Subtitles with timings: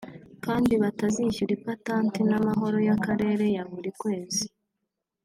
[0.45, 4.45] kandi batazishyura ipatanti n’amahoro y’akarere ya buri kwezi